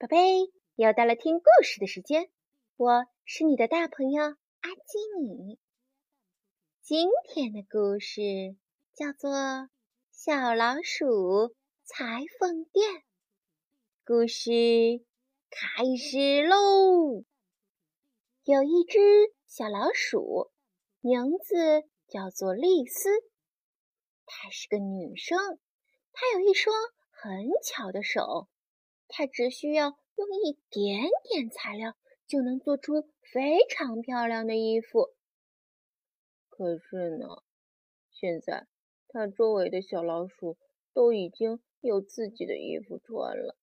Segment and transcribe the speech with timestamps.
[0.00, 2.30] 宝贝，又到了听故事的时间，
[2.76, 5.58] 我是你的大朋友阿基米。
[6.82, 8.22] 今天的故事
[8.94, 9.32] 叫做
[10.12, 12.92] 《小老鼠裁缝店》。
[14.04, 15.04] 故事
[15.50, 17.24] 开始喽！
[18.44, 19.00] 有一只
[19.48, 20.52] 小老鼠，
[21.00, 23.10] 名字叫做丽丝，
[24.26, 25.58] 她是个女生，
[26.12, 26.72] 她有一双
[27.10, 28.48] 很巧的手。
[29.08, 31.96] 它只需要用一点点材料，
[32.26, 35.14] 就能做出非常漂亮的衣服。
[36.48, 37.42] 可是呢，
[38.10, 38.66] 现在
[39.08, 40.56] 它周围的小老鼠
[40.92, 43.56] 都已经有自己的衣服穿了，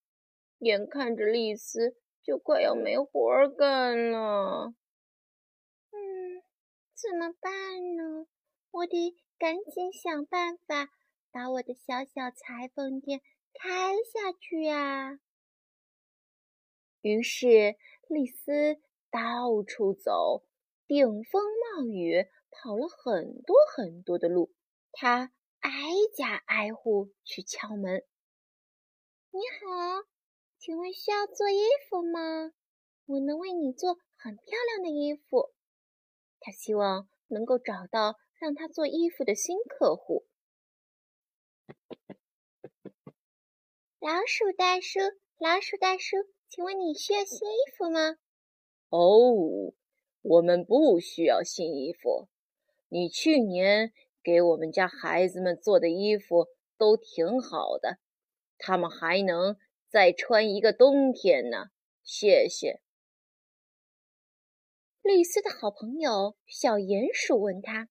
[0.58, 4.74] 眼看着丽丝就快要没活干了。
[5.92, 6.42] 嗯，
[6.94, 8.26] 怎么办呢？
[8.72, 10.90] 我得赶紧想办法
[11.30, 13.20] 把我的小小裁缝店
[13.54, 15.20] 开下去呀！
[17.06, 17.76] 于是，
[18.08, 18.80] 丽丝
[19.12, 20.44] 到处走，
[20.88, 24.52] 顶风冒雨，跑了很多很多的路。
[24.90, 25.70] 她挨
[26.16, 28.02] 家挨户去敲门
[29.30, 30.02] ：“你好，
[30.58, 32.50] 请问需要做衣服吗？
[33.04, 34.44] 我能为你做很漂
[34.74, 35.54] 亮的衣服。”
[36.42, 40.26] 她希望能够找到让她做衣服的新客户。
[44.00, 44.98] 老鼠大叔，
[45.38, 46.16] 老鼠大叔。
[46.48, 48.16] 请问你需要新衣服吗？
[48.88, 49.74] 哦，
[50.22, 52.28] 我们不需要新衣服。
[52.88, 56.46] 你去年给我们家孩子们做的衣服
[56.78, 57.98] 都挺好的，
[58.58, 59.56] 他们还能
[59.88, 61.66] 再穿一个冬天呢。
[62.02, 62.80] 谢谢。
[65.02, 67.88] 丽丝的好朋友小鼹鼠问他：“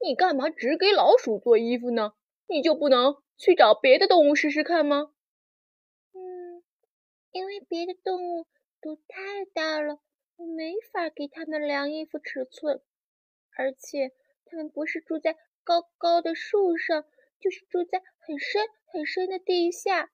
[0.00, 2.12] 你干嘛只给老鼠做衣服呢？
[2.48, 5.12] 你就不能去找别的动物试试看吗？”
[7.36, 8.46] 因为别的动物
[8.80, 10.00] 都太大了，
[10.36, 12.82] 我没法给它们量衣服尺寸，
[13.50, 14.14] 而且
[14.46, 17.04] 它们不是住在高高的树上，
[17.38, 20.10] 就是住在很深很深的地下，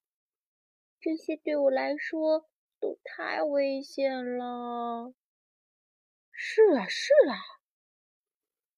[0.99, 2.49] 这些对我来说
[2.81, 5.15] 都太危险了。
[6.33, 7.39] 是啊，是啊，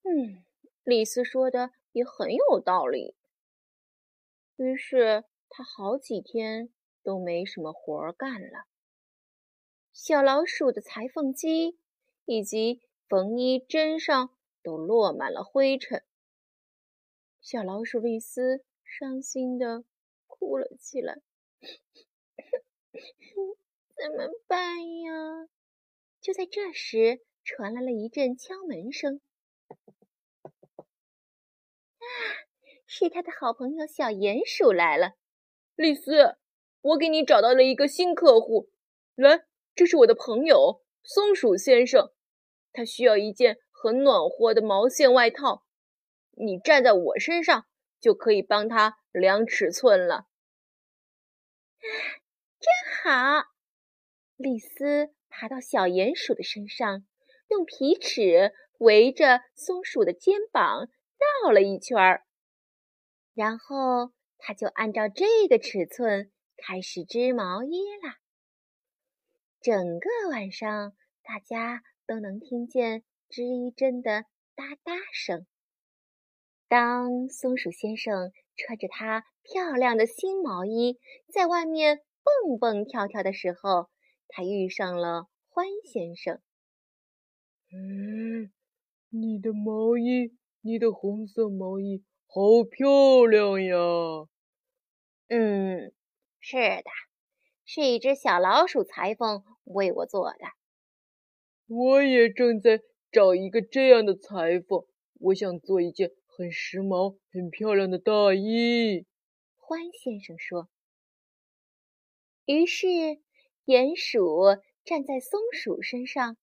[0.03, 0.44] 嗯，
[0.83, 3.16] 丽丝说的也很有道理。
[4.56, 6.74] 于是他好几天。
[7.04, 8.65] 都没什么活儿干了。
[9.92, 11.78] 小老鼠的裁缝机
[12.25, 16.04] 以及缝衣针上都落满了灰尘。
[17.41, 19.84] 小老鼠丽丝伤心的
[20.26, 21.20] 哭了起来。
[23.97, 25.48] 怎么办呀？
[26.21, 29.21] 就在这时，传来了一阵敲门声。
[31.98, 32.04] 啊，
[32.86, 35.12] 是他的好朋友小鼹鼠来了。
[35.76, 36.36] 丽丝。
[36.84, 38.69] 我给你找到了一个新客户，
[39.15, 42.12] 来，这是我的朋友松鼠先生，
[42.75, 45.65] 他需要一件很暖和的毛线外套，
[46.33, 47.65] 你站在我身上
[47.99, 50.27] 就可以帮他量尺寸了。
[51.81, 52.69] 真
[53.03, 53.45] 好！
[54.37, 57.06] 丽丝爬到小鼹鼠的身上，
[57.49, 60.91] 用皮尺围着松鼠的肩膀
[61.43, 61.97] 绕了一圈，
[63.33, 66.31] 然后他就按照这个尺寸。
[66.56, 67.70] 开始织毛衣
[68.03, 68.19] 啦！
[69.60, 75.47] 整个晚上，大家都能听见织衣针的哒哒声。
[76.69, 80.98] 当松鼠先生穿着他漂亮的新毛衣
[81.32, 83.91] 在外面蹦蹦跳跳的时候，
[84.28, 86.41] 他遇上了欢先生。
[87.72, 88.53] 嗯，
[89.10, 93.76] 你的毛衣，你的红色毛衣，好漂亮呀！
[95.28, 95.92] 嗯。
[96.47, 96.91] 是的，
[97.65, 100.41] 是一只小老鼠裁缝为我做的。
[101.66, 104.84] 我也正在找一个这样的裁缝，
[105.21, 109.06] 我想做一件很时髦、很漂亮的大衣。
[109.56, 110.69] 欢先生说。
[112.44, 112.89] 于是，
[113.65, 116.36] 鼹鼠站在松鼠身上，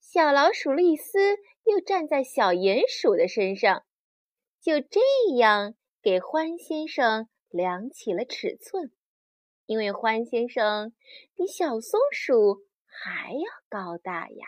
[0.00, 3.84] 小老鼠丽丝又站在小鼹鼠的身上，
[4.60, 4.98] 就这
[5.36, 8.90] 样给欢先生量起了尺寸。
[9.66, 10.94] 因为欢先生
[11.34, 14.46] 比小松鼠还要高大呀。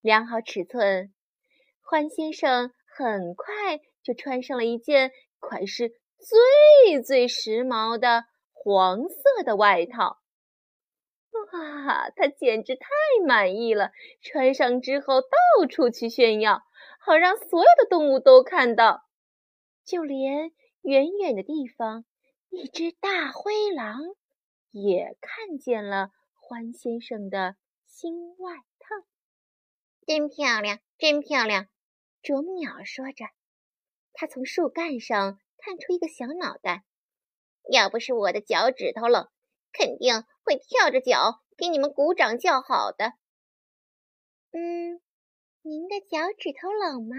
[0.00, 1.12] 量好尺寸，
[1.80, 10.20] 欢先生很快就穿上了一件款式最最时髦的黄色的外套。
[11.52, 12.86] 哇，他简直太
[13.26, 13.92] 满意了！
[14.20, 16.62] 穿上之后到处去炫耀，
[17.00, 19.04] 好让所有的动物都看到，
[19.84, 20.52] 就连
[20.82, 22.04] 远远的地方。
[22.54, 24.14] 一只大灰狼
[24.72, 27.56] 也看见了欢先生的
[27.86, 29.06] 新外套。
[30.06, 31.68] 真漂亮，真漂亮！
[32.22, 33.24] 啄木鸟说着，
[34.12, 36.84] 它从树干上探出一个小脑袋。
[37.70, 39.30] 要不是我的脚趾头冷，
[39.72, 43.14] 肯定会跳着脚给你们鼓掌叫好的。
[44.50, 45.00] 嗯，
[45.62, 47.16] 您的脚趾头冷吗？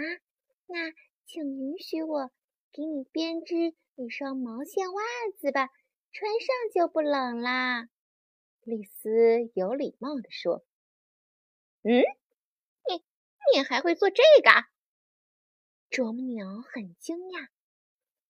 [0.67, 0.93] 那
[1.25, 2.31] 请允许我
[2.73, 5.03] 给你编织一双毛线袜
[5.37, 5.69] 子吧，
[6.11, 7.87] 穿上就不冷啦。
[8.63, 10.65] 丽丝有礼貌地说
[11.85, 12.01] ：“嗯。”
[12.89, 13.03] 你
[13.55, 14.49] 你还会做这个？
[15.91, 17.49] 啄木鸟很惊讶。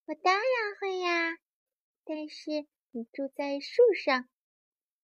[0.08, 0.44] 我当然
[0.82, 1.38] 会呀，
[2.04, 2.52] 但是
[2.92, 4.28] 你住在树上，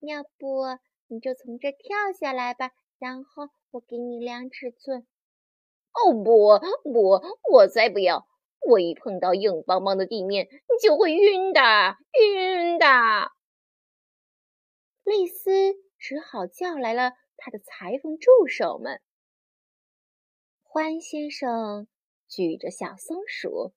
[0.02, 0.66] 要不
[1.08, 5.08] 你就从这跳下来吧，然后我给你量尺寸。
[5.94, 6.60] 哦不
[6.92, 7.22] 不，
[7.54, 8.28] 我才不要！
[8.62, 11.62] 我一碰到硬邦邦的地面你就会晕的，
[12.22, 12.86] 晕的。
[15.04, 19.02] 丽丝只好叫来了他的裁缝助手们。
[20.62, 21.88] 欢先生
[22.28, 23.74] 举着小松鼠，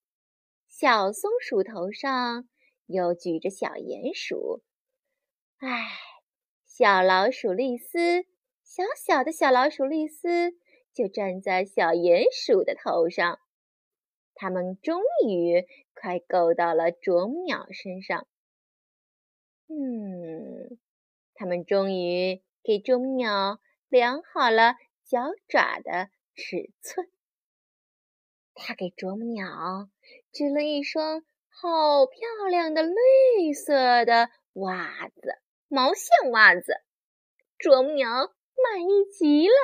[0.69, 2.47] 小松鼠头上
[2.87, 4.63] 又举着小鼹鼠。
[5.59, 5.89] 唉，
[6.67, 8.27] 小老鼠丽丝，
[8.63, 10.53] 小小的小老鼠丽丝
[10.93, 13.39] 就站在小鼹鼠的头上。
[14.43, 18.27] 他们终于快够到了啄木鸟身上。
[19.69, 20.81] 嗯，
[21.33, 24.75] 他们终于给啄木鸟量好了
[25.05, 26.11] 脚爪的。
[26.35, 27.09] 尺寸，
[28.53, 29.89] 他给啄木鸟
[30.33, 35.39] 织了一双好漂亮的绿色的袜子，
[35.69, 36.75] 毛线袜子。
[37.59, 39.55] 啄木鸟满意极了，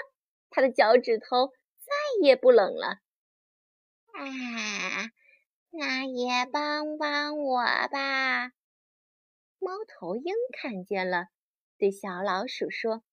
[0.50, 1.48] 它的脚趾头
[1.78, 1.92] 再
[2.22, 3.00] 也不冷了。
[4.18, 5.12] 啊，
[5.70, 7.62] 那也帮帮我
[7.92, 8.48] 吧！
[9.60, 11.28] 猫头鹰看见了，
[11.78, 13.04] 对小老鼠说。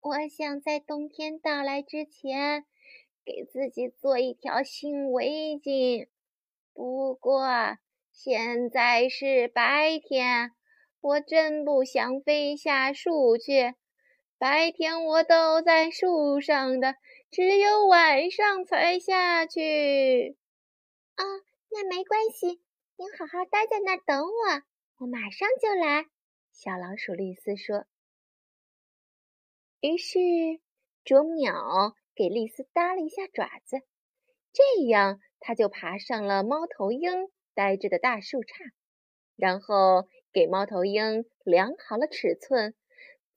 [0.00, 2.64] 我想在冬天到来之前，
[3.24, 6.08] 给自己做一条新围巾。
[6.72, 7.48] 不过
[8.12, 10.52] 现在是白天，
[11.00, 13.74] 我真不想飞下树去。
[14.38, 16.94] 白天我都在树上的，
[17.30, 20.36] 只有晚上才下去。
[21.14, 21.24] 啊，
[21.70, 22.60] 那没关系，
[22.96, 24.62] 您好好待在那儿等我，
[24.98, 26.06] 我马上就来。
[26.52, 27.84] 小老鼠丽丝说。
[29.80, 30.18] 于是，
[31.04, 33.78] 啄木鸟给丽丝搭了一下爪子，
[34.52, 38.72] 这样它就爬上了猫头鹰呆着的大树杈，
[39.36, 42.74] 然后给猫头鹰量好了尺寸，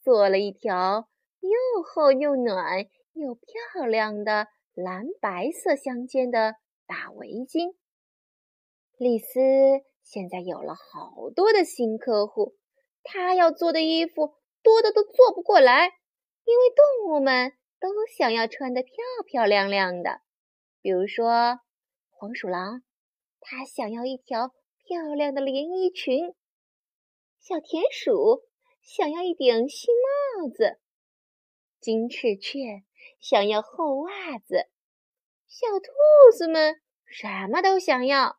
[0.02, 1.08] 做了一条
[1.42, 6.56] 又厚又暖有漂亮的蓝白色相间的
[6.86, 7.76] 大围巾。
[8.98, 9.40] 丽丝
[10.02, 12.56] 现在有了好多的新客户，
[13.04, 15.92] 她要做的衣服多的都做不过来。
[16.46, 17.88] 因为动物们都
[18.18, 18.94] 想要穿得漂
[19.26, 20.20] 漂亮亮的，
[20.82, 21.60] 比如说
[22.10, 22.84] 黄鼠狼，
[23.40, 24.50] 它想要一条
[24.84, 26.36] 漂亮的连衣裙；
[27.40, 28.42] 小田鼠
[28.82, 29.96] 想要一顶新
[30.42, 30.80] 帽子；
[31.80, 32.84] 金翅雀
[33.24, 34.68] 想要厚袜子；
[35.48, 35.94] 小兔
[36.38, 38.38] 子们什么都想要。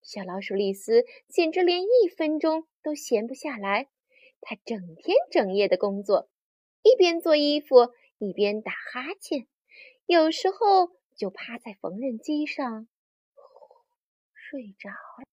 [0.00, 3.88] 小老鼠丽丝简直连一分钟都闲不下来，
[4.40, 6.30] 它整天整夜的工作。
[6.82, 9.48] 一边做衣服，一边打哈欠，
[10.06, 12.86] 有时候就趴在缝纫机上
[14.32, 15.26] 睡着了。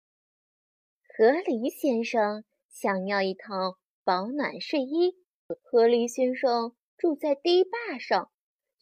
[1.15, 5.15] 河狸先生想要一套保暖睡衣。
[5.61, 8.31] 河狸先生住在堤坝上，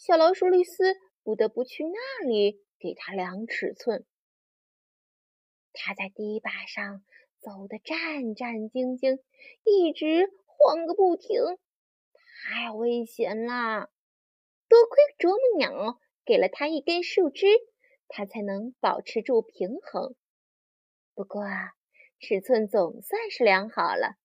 [0.04, 4.04] 小老鼠丽丝不得不去那里给他量尺寸。
[5.74, 7.04] 他在堤坝上
[7.40, 9.20] 走得战战兢兢，
[9.64, 11.40] 一直晃个不停。
[12.42, 13.92] 太危险啦！
[14.68, 17.46] 多亏啄木鸟给了他一根树枝，
[18.08, 20.16] 他才能保持住平衡。
[21.14, 21.44] 不过，
[22.20, 24.16] 尺寸总算是量好了。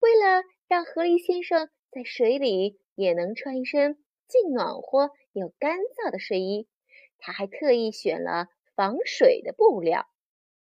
[0.00, 6.68] 为了让河狸先生在水里也能穿一身既暖和又干燥的睡衣，
[7.18, 10.06] 他还特意选了防水的布料。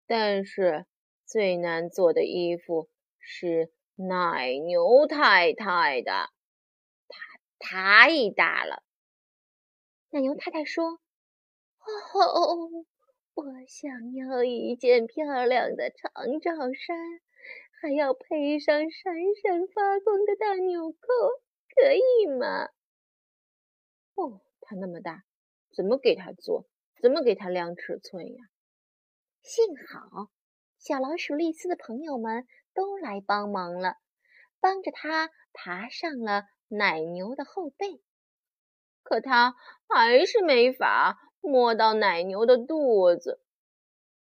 [0.08, 0.86] 但是，
[1.26, 6.30] 最难做的衣服是奶牛太太的。
[7.60, 8.84] 太大了，
[10.10, 11.00] 奶牛太太说
[12.14, 12.86] ：“哦，
[13.36, 16.98] 我想要一件漂亮的长罩衫，
[17.82, 20.98] 还要配上闪闪发光的大纽扣，
[21.74, 22.68] 可以吗？”
[24.16, 25.24] 哦，它那么大，
[25.76, 26.66] 怎么给它做？
[27.02, 28.46] 怎么给它量尺寸呀？
[29.42, 30.30] 幸好，
[30.78, 33.98] 小老鼠丽丝的朋友们都来帮忙了，
[34.62, 38.02] 帮着他爬上了奶牛的后背。
[39.02, 39.54] 可他
[39.90, 43.42] 还是没法摸到奶牛的肚子。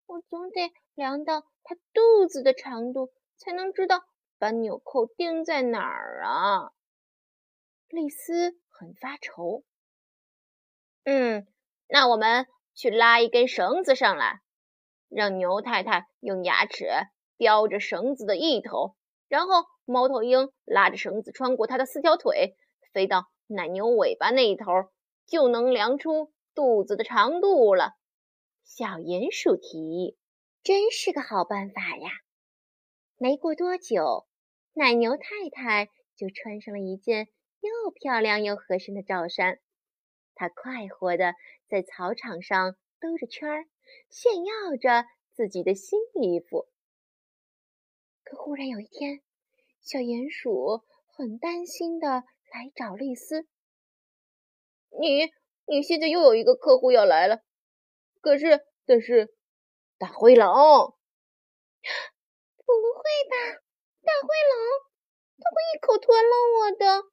[0.07, 4.03] 我总得量到它肚子的长度，才能知道
[4.39, 6.71] 把纽扣钉在哪儿啊！
[7.87, 9.63] 丽丝很发愁。
[11.05, 11.45] 嗯，
[11.87, 14.41] 那我们去拉一根绳子上来，
[15.09, 16.87] 让牛太太用牙齿
[17.37, 18.95] 叼着绳子的一头，
[19.27, 22.55] 然后猫头鹰拉着绳子穿过它的四条腿，
[22.93, 24.65] 飞到奶牛尾巴那一头，
[25.27, 27.93] 就能量出肚子的长度了。
[28.63, 30.17] 小鼹鼠提议
[30.63, 32.09] ：“真是个好办法呀！”
[33.19, 34.25] 没过多久，
[34.71, 37.27] 奶牛太太就穿上了一件
[37.59, 39.59] 又漂亮又合身的罩衫。
[40.35, 41.33] 他快活地
[41.67, 43.65] 在草场上兜着圈儿，
[44.09, 46.67] 炫耀着自己的新衣服。
[48.23, 49.21] 可忽然有一天，
[49.81, 53.47] 小鼹鼠很担心地来找丽丝
[54.99, 55.31] ：“你，
[55.65, 57.41] 你现在又有一个客户要来了，
[58.21, 59.35] 可是，但是，
[59.97, 60.53] 大灰狼……
[62.65, 63.35] 不会吧，
[64.01, 64.53] 大灰狼，
[65.37, 67.03] 它会一口吞了我的！！”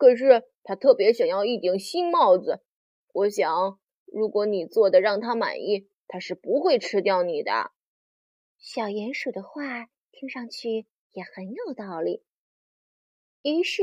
[0.00, 2.62] 可是他特别想要一顶新帽子，
[3.12, 7.72] 我想，如果你做的让他满意，他是不会吃掉你的。
[8.58, 12.22] 小鼹鼠的话听上去也很有道理。
[13.42, 13.82] 于是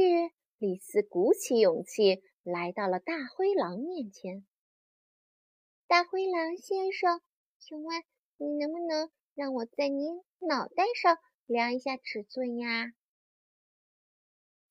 [0.58, 4.46] 李斯鼓起勇气来到了大灰狼面前。
[5.88, 7.22] 大灰狼先生，
[7.60, 8.04] 请问
[8.38, 12.94] 你能不能让我在您脑袋上量一下尺寸呀？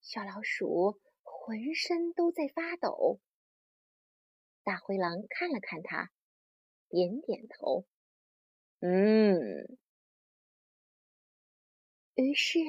[0.00, 1.00] 小老鼠。
[1.46, 3.20] 浑身都在发抖。
[4.62, 6.10] 大灰狼看了看他，
[6.88, 7.84] 点点头，
[8.80, 9.76] 嗯。
[12.14, 12.60] 于是，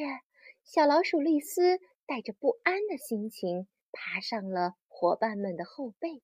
[0.65, 6.21] 小老鼠丽丝带着不安的心情爬上了伙伴们的后背。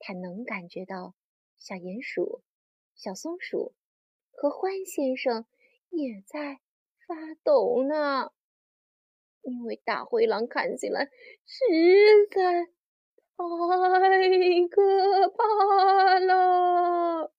[0.00, 1.14] 他能感觉到
[1.56, 2.42] 小鼹鼠、
[2.96, 3.72] 小松鼠
[4.32, 5.46] 和獾先生
[5.90, 6.58] 也在
[7.06, 8.32] 发抖呢。
[9.44, 11.10] 因为大灰狼看起来
[11.44, 11.62] 实
[12.30, 12.66] 在
[13.36, 17.32] 太可怕了。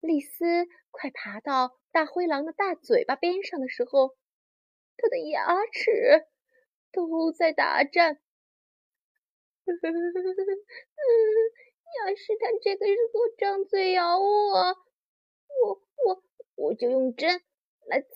[0.00, 4.16] 丽丝快爬到大灰狼的大嘴巴边上的时候，
[4.96, 6.26] 它的牙齿
[6.92, 8.20] 都在打颤。
[12.00, 14.24] 要是它这个时候张嘴咬我，
[15.62, 16.22] 我我
[16.56, 17.42] 我就用针
[17.86, 18.08] 来刺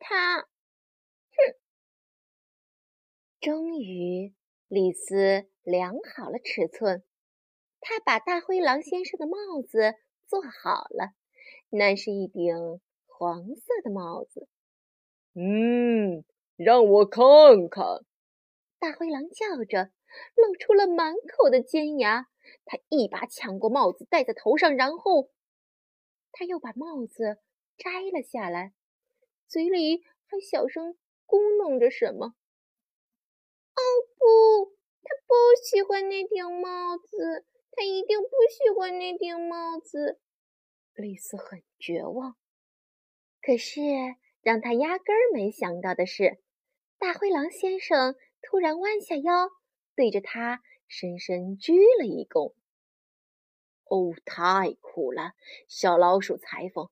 [0.00, 0.48] 它。
[3.40, 4.34] 终于，
[4.68, 7.02] 李斯量好了尺寸。
[7.80, 9.94] 他把大灰狼先生的帽子
[10.26, 11.14] 做好了，
[11.70, 12.54] 那是一顶
[13.06, 14.46] 黄色的帽子。
[15.32, 16.22] 嗯，
[16.56, 17.24] 让我看
[17.70, 18.04] 看！
[18.78, 19.90] 大灰狼叫着，
[20.36, 22.26] 露出了满口的尖牙。
[22.66, 25.30] 他一把抢过帽子戴在头上，然后
[26.30, 27.38] 他又把帽子
[27.78, 28.74] 摘了下来，
[29.48, 32.34] 嘴里还小声咕哝着什么。
[33.74, 33.80] 哦
[34.18, 40.20] 不，他不喜欢那顶帽子，他一定不喜欢那顶帽子。
[40.94, 42.36] 丽丝很绝望。
[43.42, 43.80] 可是
[44.42, 46.42] 让他压根儿没想到的是，
[46.98, 49.48] 大灰狼先生突然弯下腰，
[49.94, 52.54] 对着他深深鞠了一躬。
[53.84, 55.32] 哦，太酷了，
[55.66, 56.90] 小老鼠裁缝！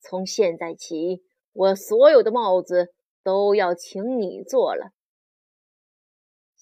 [0.00, 4.92] 从现在起，我所有的帽子都要请你做了。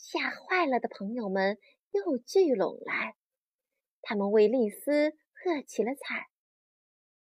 [0.08, 1.58] 吓坏了的朋友们
[1.90, 3.16] 又聚拢来，
[4.02, 6.28] 他们为丽丝喝起了彩。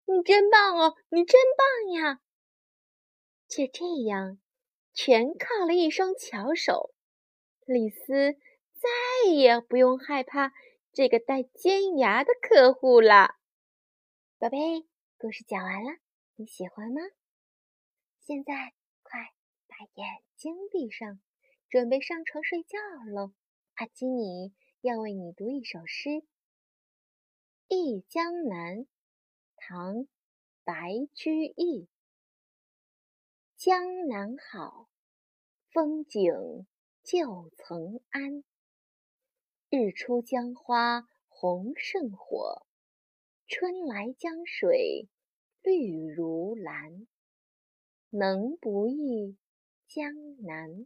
[0.05, 2.21] 你真棒哦，你真棒呀！
[3.49, 4.39] 就这样，
[4.93, 6.93] 全靠了一双巧手，
[7.65, 8.37] 丽丝
[8.79, 10.53] 再也不用害怕
[10.93, 13.35] 这个带尖牙的客户了。
[14.39, 14.87] 宝贝，
[15.17, 15.99] 故事讲完了，
[16.35, 17.01] 你喜欢吗？
[18.21, 18.53] 现在
[19.03, 19.19] 快
[19.67, 21.19] 把眼睛闭上。
[21.71, 22.77] 准备上床睡觉
[23.13, 23.31] 喽，
[23.75, 26.09] 阿基米要为你读一首诗
[27.69, 28.79] 《忆江南》，
[29.55, 29.95] 唐·
[30.65, 31.87] 白居易。
[33.55, 34.89] 江南好，
[35.71, 36.67] 风景
[37.03, 38.43] 旧曾谙。
[39.69, 42.67] 日出江花红胜火，
[43.47, 45.07] 春来江水
[45.61, 47.07] 绿如蓝。
[48.09, 49.37] 能不忆
[49.87, 50.11] 江
[50.43, 50.85] 南？